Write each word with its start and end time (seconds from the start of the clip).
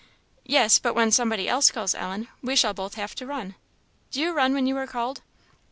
"Yes, 0.47 0.79
but 0.79 0.95
when 0.95 1.11
somebody 1.11 1.47
else 1.47 1.69
calls 1.69 1.93
'Ellen,' 1.93 2.27
we 2.41 2.55
shall 2.55 2.73
both 2.73 2.95
have 2.95 3.13
to 3.13 3.27
run. 3.27 3.53
Do 4.09 4.19
you 4.19 4.31
run 4.33 4.55
when 4.55 4.65
you 4.65 4.75
are 4.77 4.87
called?" 4.87 5.21